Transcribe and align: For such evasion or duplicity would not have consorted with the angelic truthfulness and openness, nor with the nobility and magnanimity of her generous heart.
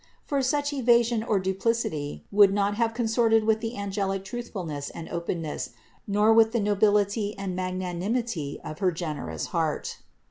For 0.25 0.41
such 0.41 0.73
evasion 0.73 1.21
or 1.21 1.37
duplicity 1.37 2.25
would 2.31 2.51
not 2.51 2.73
have 2.73 2.95
consorted 2.95 3.43
with 3.43 3.59
the 3.59 3.77
angelic 3.77 4.25
truthfulness 4.25 4.89
and 4.89 5.07
openness, 5.09 5.73
nor 6.07 6.33
with 6.33 6.53
the 6.53 6.59
nobility 6.59 7.37
and 7.37 7.55
magnanimity 7.55 8.59
of 8.63 8.79
her 8.79 8.91
generous 8.91 9.45
heart. 9.53 9.99